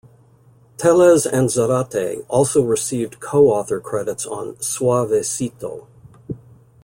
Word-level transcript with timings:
Tellez 0.77 1.27
and 1.27 1.47
Zarate 1.51 2.25
also 2.27 2.63
received 2.63 3.19
co-author 3.19 3.79
credits 3.79 4.25
on 4.25 4.53
"Suavecito". 4.55 5.85